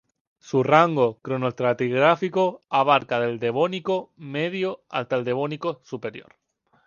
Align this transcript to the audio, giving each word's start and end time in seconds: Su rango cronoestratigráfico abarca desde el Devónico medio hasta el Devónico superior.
Su 0.39 0.63
rango 0.63 1.19
cronoestratigráfico 1.19 2.61
abarca 2.69 3.19
desde 3.19 3.33
el 3.33 3.39
Devónico 3.39 4.11
medio 4.17 4.81
hasta 4.89 5.15
el 5.15 5.23
Devónico 5.23 5.79
superior. 5.83 6.37